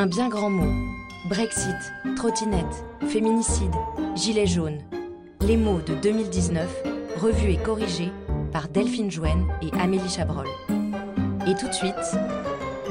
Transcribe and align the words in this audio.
Un 0.00 0.06
bien 0.06 0.28
grand 0.28 0.48
mot. 0.48 0.94
Brexit, 1.28 1.74
trottinette, 2.14 2.84
féminicide, 3.08 3.74
gilet 4.14 4.46
jaune. 4.46 4.78
Les 5.40 5.56
mots 5.56 5.80
de 5.80 5.96
2019, 5.96 6.70
revus 7.16 7.50
et 7.50 7.56
corrigés 7.56 8.12
par 8.52 8.68
Delphine 8.68 9.10
Jouen 9.10 9.48
et 9.60 9.72
Amélie 9.72 10.08
Chabrol. 10.08 10.46
Et 11.48 11.56
tout 11.56 11.66
de 11.66 11.72
suite, 11.72 11.96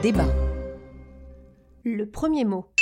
débat. 0.00 0.34
Le 1.84 2.06
premier 2.06 2.46
mot. 2.46 2.72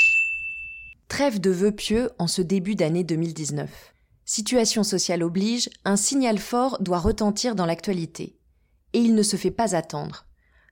Trêve 1.09 1.41
de 1.41 1.51
vœux 1.51 1.73
pieux 1.73 2.09
en 2.21 2.29
ce 2.29 2.43
début 2.43 2.77
d'année 2.77 3.03
2019. 3.03 3.93
Situation 4.25 4.85
sociale 4.85 5.25
oblige, 5.25 5.69
un 5.85 5.97
signal 5.97 6.39
fort 6.39 6.81
doit 6.81 7.01
retentir 7.01 7.57
dans 7.57 7.67
l'actualité. 7.67 8.39
Et 8.93 9.01
il 9.01 9.17
ne 9.17 9.25
se 9.25 9.35
fait 9.35 9.51
pas 9.51 9.75
attendre. 9.75 10.27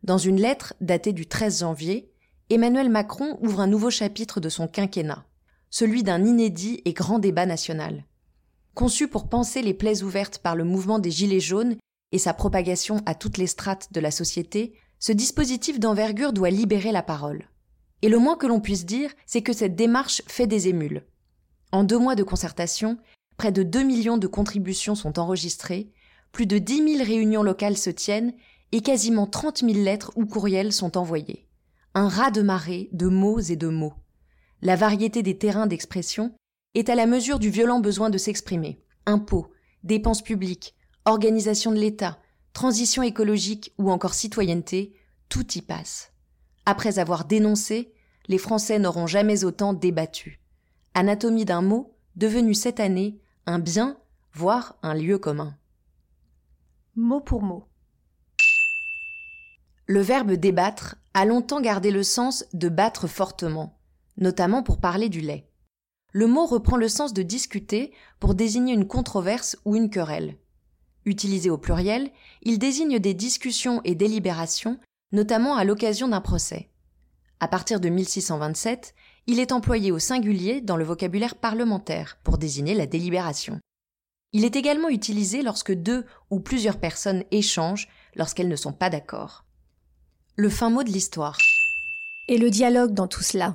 Dans 0.05 0.19
une 0.19 0.41
lettre 0.41 0.75
datée 0.81 1.13
du 1.13 1.27
13 1.27 1.59
janvier, 1.61 2.10
Emmanuel 2.53 2.89
Macron 2.89 3.39
ouvre 3.43 3.61
un 3.61 3.69
nouveau 3.69 3.91
chapitre 3.91 4.41
de 4.41 4.49
son 4.49 4.67
quinquennat, 4.67 5.25
celui 5.71 6.03
d'un 6.03 6.25
inédit 6.25 6.83
et 6.85 6.93
grand 6.93 7.21
débat 7.21 7.47
national. 7.47 8.05
Conçu 8.75 9.07
pour 9.07 9.29
penser 9.29 9.63
les 9.63 9.73
plaies 9.73 10.03
ouvertes 10.03 10.39
par 10.39 10.57
le 10.57 10.65
mouvement 10.65 10.99
des 10.99 11.13
Gilets 11.13 11.39
jaunes 11.39 11.77
et 12.11 12.19
sa 12.19 12.35
propagation 12.35 13.03
à 13.07 13.15
toutes 13.15 13.39
les 13.39 13.47
strates 13.47 13.93
de 13.93 14.01
la 14.01 14.11
société, 14.11 14.73
ce 14.99 15.13
dispositif 15.13 15.79
d'envergure 15.79 16.33
doit 16.33 16.51
libérer 16.51 16.91
la 16.91 17.05
parole. 17.05 17.45
Et 18.03 18.09
le 18.09 18.19
moins 18.19 18.37
que 18.37 18.49
l'on 18.49 18.59
puisse 18.59 18.85
dire, 18.85 19.13
c'est 19.27 19.43
que 19.43 19.53
cette 19.53 19.77
démarche 19.77 20.21
fait 20.27 20.49
des 20.49 20.67
émules. 20.67 21.05
En 21.71 21.85
deux 21.85 21.99
mois 22.01 22.17
de 22.17 22.25
concertation, 22.25 22.99
près 23.37 23.53
de 23.53 23.63
2 23.63 23.85
millions 23.85 24.19
de 24.19 24.27
contributions 24.27 24.97
sont 24.97 25.21
enregistrées, 25.21 25.93
plus 26.33 26.47
de 26.47 26.59
10 26.59 26.97
000 26.97 27.05
réunions 27.05 27.45
locales 27.45 27.79
se 27.79 27.91
tiennent 27.91 28.33
et 28.73 28.81
quasiment 28.81 29.29
30 29.29 29.59
000 29.59 29.85
lettres 29.85 30.11
ou 30.17 30.27
courriels 30.27 30.73
sont 30.73 30.97
envoyés 30.99 31.47
un 32.01 32.31
de 32.31 32.41
marée 32.41 32.89
de 32.93 33.09
mots 33.09 33.41
et 33.41 33.57
de 33.57 33.69
mots. 33.69 33.93
La 34.63 34.75
variété 34.75 35.23
des 35.23 35.37
terrains 35.37 35.67
d'expression 35.67 36.35
est 36.75 36.89
à 36.89 36.95
la 36.95 37.05
mesure 37.05 37.39
du 37.39 37.51
violent 37.51 37.79
besoin 37.79 38.09
de 38.09 38.17
s'exprimer. 38.17 38.83
Impôts, 39.05 39.53
dépenses 39.85 40.23
publiques, 40.23 40.75
organisation 41.05 41.73
de 41.73 41.77
l'État, 41.77 42.19
transition 42.55 43.03
écologique 43.03 43.75
ou 43.77 43.91
encore 43.91 44.15
citoyenneté, 44.15 44.95
tout 45.29 45.47
y 45.53 45.61
passe. 45.61 46.15
Après 46.65 46.99
avoir 46.99 47.27
dénoncé, 47.27 47.93
les 48.29 48.39
Français 48.39 48.79
n'auront 48.79 49.07
jamais 49.07 49.45
autant 49.45 49.75
débattu. 49.75 50.41
Anatomie 50.95 51.45
d'un 51.45 51.61
mot, 51.61 51.99
devenu 52.17 52.55
cette 52.55 52.81
année 52.81 53.21
un 53.45 53.59
bien, 53.59 53.99
voire 54.33 54.79
un 54.83 54.95
lieu 54.95 55.19
commun. 55.19 55.55
Mot 56.97 57.21
pour 57.21 57.43
mot. 57.43 57.67
Le 59.85 60.01
verbe 60.01 60.33
débattre 60.33 60.97
a 61.15 61.25
longtemps 61.25 61.61
gardé 61.61 61.91
le 61.91 62.03
sens 62.03 62.45
de 62.53 62.69
battre 62.69 63.09
fortement, 63.09 63.79
notamment 64.17 64.63
pour 64.63 64.79
parler 64.79 65.09
du 65.09 65.21
lait. 65.21 65.49
Le 66.13 66.27
mot 66.27 66.47
reprend 66.47 66.77
le 66.77 66.89
sens 66.89 67.13
de 67.13 67.23
discuter 67.23 67.93
pour 68.19 68.35
désigner 68.35 68.75
une 68.75 68.87
controverse 68.87 69.57
ou 69.65 69.77
une 69.77 69.91
querelle. 69.91 70.37
Utilisé 71.05 71.51
au 71.51 71.59
pluriel, 71.59 72.11
il 72.43 72.59
désigne 72.59 72.99
des 72.99 73.15
discussions 73.15 73.81
et 73.85 73.95
délibérations, 73.95 74.79
notamment 75.13 75.57
à 75.57 75.65
l'occasion 75.65 76.09
d'un 76.09 76.21
procès. 76.21 76.71
À 77.41 77.49
partir 77.49 77.81
de 77.81 77.89
1627, 77.89 78.95
il 79.27 79.41
est 79.41 79.53
employé 79.53 79.93
au 79.93 79.99
singulier 79.99 80.61
dans 80.61 80.77
le 80.77 80.85
vocabulaire 80.85 81.37
parlementaire 81.37 82.19
pour 82.23 82.39
désigner 82.39 82.75
la 82.75 82.87
délibération. 82.87 83.59
Il 84.33 84.45
est 84.45 84.57
également 84.57 84.89
utilisé 84.89 85.43
lorsque 85.43 85.73
deux 85.73 86.05
ou 86.31 86.41
plusieurs 86.41 86.79
personnes 86.79 87.25
échangent 87.31 87.89
lorsqu'elles 88.15 88.49
ne 88.49 88.57
sont 88.57 88.73
pas 88.73 88.91
d'accord 88.91 89.45
le 90.37 90.49
fin 90.49 90.71
mot 90.71 90.83
de 90.83 90.91
l'histoire. 90.91 91.39
Et 92.29 92.39
le 92.39 92.51
dialogue 92.51 92.95
dans 92.95 93.09
tout 93.09 93.23
cela 93.23 93.55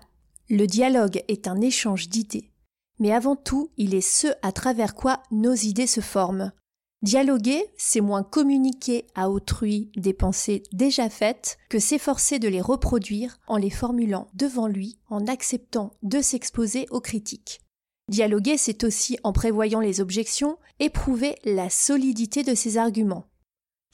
Le 0.50 0.68
dialogue 0.68 1.24
est 1.28 1.48
un 1.48 1.62
échange 1.62 2.10
d'idées. 2.10 2.52
Mais 3.00 3.12
avant 3.12 3.36
tout, 3.36 3.72
il 3.78 3.94
est 3.94 4.02
ce 4.02 4.28
à 4.42 4.52
travers 4.52 4.96
quoi 4.96 5.24
nos 5.32 5.54
idées 5.54 5.88
se 5.88 6.02
forment. 6.02 6.52
Dialoguer, 7.02 7.66
c'est 7.78 8.02
moins 8.02 8.24
communiquer 8.24 9.06
à 9.16 9.30
autrui 9.30 9.92
des 9.96 10.14
pensées 10.14 10.64
déjà 10.72 11.10
faites 11.10 11.58
que 11.70 11.80
s'efforcer 11.80 12.40
de 12.40 12.48
les 12.48 12.62
reproduire 12.62 13.38
en 13.48 13.58
les 13.58 13.70
formulant 13.70 14.28
devant 14.34 14.68
lui, 14.68 14.98
en 15.10 15.28
acceptant 15.28 15.92
de 16.04 16.22
s'exposer 16.22 16.88
aux 16.90 17.02
critiques. 17.02 17.62
Dialoguer, 18.10 18.58
c'est 18.58 18.84
aussi, 18.84 19.18
en 19.24 19.34
prévoyant 19.34 19.80
les 19.80 20.02
objections, 20.02 20.58
éprouver 20.80 21.36
la 21.44 21.70
solidité 21.70 22.44
de 22.44 22.56
ses 22.56 22.78
arguments. 22.78 23.26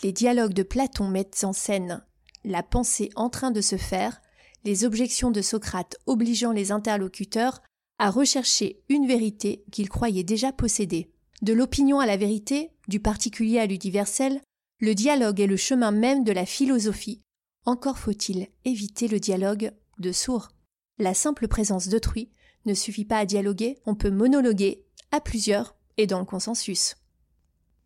Les 0.03 0.11
dialogues 0.11 0.53
de 0.53 0.63
Platon 0.63 1.07
mettent 1.07 1.43
en 1.43 1.53
scène 1.53 2.03
la 2.43 2.63
pensée 2.63 3.09
en 3.15 3.29
train 3.29 3.51
de 3.51 3.61
se 3.61 3.77
faire, 3.77 4.21
les 4.63 4.85
objections 4.85 5.31
de 5.31 5.41
Socrate 5.41 5.95
obligeant 6.05 6.51
les 6.51 6.71
interlocuteurs 6.71 7.61
à 7.97 8.09
rechercher 8.09 8.81
une 8.89 9.07
vérité 9.07 9.63
qu'ils 9.71 9.89
croyaient 9.89 10.23
déjà 10.23 10.51
posséder. 10.51 11.11
De 11.41 11.53
l'opinion 11.53 11.99
à 11.99 12.05
la 12.05 12.17
vérité, 12.17 12.71
du 12.87 12.99
particulier 12.99 13.59
à 13.59 13.65
l'universel, 13.65 14.41
le 14.79 14.95
dialogue 14.95 15.39
est 15.39 15.47
le 15.47 15.57
chemin 15.57 15.91
même 15.91 16.23
de 16.23 16.31
la 16.31 16.45
philosophie. 16.45 17.21
Encore 17.65 17.99
faut-il 17.99 18.47
éviter 18.65 19.07
le 19.07 19.19
dialogue 19.19 19.71
de 19.99 20.11
sourds. 20.11 20.49
La 20.97 21.13
simple 21.13 21.47
présence 21.47 21.87
d'autrui 21.87 22.31
ne 22.65 22.73
suffit 22.73 23.05
pas 23.05 23.19
à 23.19 23.25
dialoguer, 23.25 23.79
on 23.85 23.95
peut 23.95 24.09
monologuer 24.09 24.85
à 25.11 25.21
plusieurs 25.21 25.75
et 25.97 26.07
dans 26.07 26.19
le 26.19 26.25
consensus. 26.25 26.95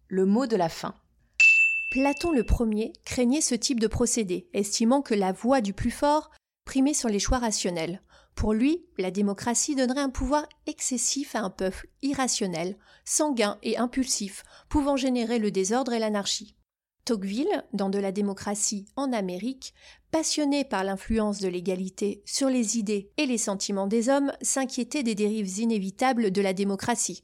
Le 0.07 0.25
mot 0.25 0.47
de 0.47 0.55
la 0.55 0.69
fin. 0.69 0.95
Platon 1.89 2.31
le 2.31 2.43
premier 2.43 2.93
craignait 3.05 3.41
ce 3.41 3.55
type 3.55 3.79
de 3.79 3.87
procédé, 3.87 4.49
estimant 4.53 5.01
que 5.01 5.13
la 5.13 5.31
voix 5.31 5.61
du 5.61 5.73
plus 5.73 5.91
fort 5.91 6.31
primait 6.65 6.93
sur 6.93 7.09
les 7.09 7.19
choix 7.19 7.37
rationnels. 7.37 8.01
Pour 8.35 8.53
lui, 8.53 8.85
la 8.97 9.11
démocratie 9.11 9.75
donnerait 9.75 10.01
un 10.01 10.09
pouvoir 10.09 10.45
excessif 10.67 11.35
à 11.35 11.41
un 11.41 11.49
peuple 11.49 11.87
irrationnel, 12.01 12.77
sanguin 13.05 13.57
et 13.63 13.77
impulsif, 13.77 14.43
pouvant 14.67 14.97
générer 14.97 15.39
le 15.39 15.51
désordre 15.51 15.93
et 15.93 15.99
l'anarchie. 15.99 16.55
Tocqueville, 17.05 17.63
dans 17.71 17.89
De 17.89 17.99
la 17.99 18.11
démocratie 18.11 18.87
en 18.95 19.13
Amérique, 19.13 19.73
passionné 20.11 20.65
par 20.65 20.83
l'influence 20.83 21.39
de 21.39 21.47
l'égalité 21.47 22.23
sur 22.25 22.49
les 22.49 22.77
idées 22.77 23.11
et 23.17 23.27
les 23.27 23.37
sentiments 23.37 23.87
des 23.87 24.09
hommes, 24.09 24.33
s'inquiétait 24.41 25.03
des 25.03 25.15
dérives 25.15 25.59
inévitables 25.59 26.31
de 26.31 26.41
la 26.41 26.53
démocratie. 26.53 27.21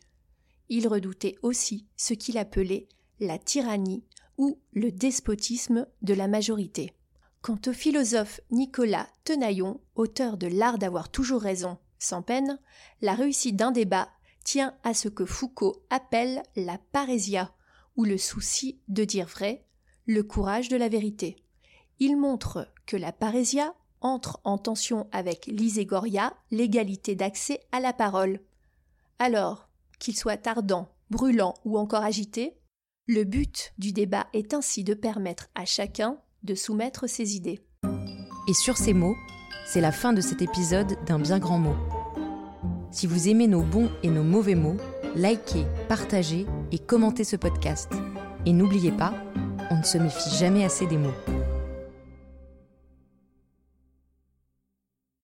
Il 0.69 0.87
redoutait 0.87 1.35
aussi 1.41 1.87
ce 1.97 2.13
qu'il 2.13 2.37
appelait 2.37 2.87
la 3.19 3.37
tyrannie 3.39 4.05
ou 4.37 4.59
le 4.73 4.91
despotisme 4.91 5.87
de 6.01 6.13
la 6.13 6.27
majorité. 6.27 6.93
Quant 7.41 7.59
au 7.67 7.73
philosophe 7.73 8.39
Nicolas 8.51 9.07
Tenaillon, 9.23 9.79
auteur 9.95 10.37
de 10.37 10.47
L'art 10.47 10.77
d'avoir 10.77 11.09
toujours 11.09 11.41
raison, 11.41 11.77
sans 11.97 12.21
peine, 12.21 12.59
la 13.01 13.13
réussite 13.13 13.55
d'un 13.55 13.71
débat 13.71 14.09
tient 14.43 14.75
à 14.83 14.93
ce 14.93 15.07
que 15.07 15.25
Foucault 15.25 15.83
appelle 15.89 16.43
la 16.55 16.77
parésia, 16.91 17.53
ou 17.95 18.03
le 18.03 18.17
souci 18.17 18.79
de 18.87 19.03
dire 19.03 19.27
vrai, 19.27 19.65
le 20.05 20.23
courage 20.23 20.69
de 20.69 20.77
la 20.77 20.89
vérité. 20.89 21.35
Il 21.99 22.17
montre 22.17 22.67
que 22.85 22.97
la 22.97 23.11
parésia 23.11 23.75
entre 24.01 24.41
en 24.43 24.57
tension 24.57 25.07
avec 25.11 25.45
l'iségoria, 25.45 26.33
l'égalité 26.49 27.15
d'accès 27.15 27.61
à 27.71 27.79
la 27.79 27.93
parole. 27.93 28.39
Alors, 29.19 29.69
qu'il 29.99 30.17
soit 30.17 30.47
ardent, 30.47 30.89
brûlant 31.11 31.53
ou 31.65 31.77
encore 31.77 32.03
agité, 32.03 32.57
le 33.07 33.23
but 33.23 33.73
du 33.77 33.93
débat 33.93 34.27
est 34.33 34.53
ainsi 34.53 34.83
de 34.83 34.93
permettre 34.93 35.47
à 35.55 35.65
chacun 35.65 36.17
de 36.43 36.55
soumettre 36.55 37.09
ses 37.09 37.35
idées. 37.35 37.59
Et 38.47 38.53
sur 38.53 38.77
ces 38.77 38.93
mots, 38.93 39.15
c'est 39.65 39.81
la 39.81 39.91
fin 39.91 40.13
de 40.13 40.21
cet 40.21 40.41
épisode 40.41 40.97
d'un 41.05 41.19
bien 41.19 41.39
grand 41.39 41.57
mot. 41.57 41.75
Si 42.91 43.07
vous 43.07 43.27
aimez 43.27 43.47
nos 43.47 43.63
bons 43.63 43.89
et 44.03 44.09
nos 44.09 44.23
mauvais 44.23 44.55
mots, 44.55 44.77
likez, 45.15 45.65
partagez 45.87 46.45
et 46.71 46.79
commentez 46.79 47.23
ce 47.23 47.35
podcast. 47.35 47.91
Et 48.45 48.53
n'oubliez 48.53 48.91
pas, 48.91 49.13
on 49.69 49.77
ne 49.77 49.83
se 49.83 49.97
méfie 49.97 50.35
jamais 50.37 50.63
assez 50.63 50.87
des 50.87 50.97
mots. 50.97 51.13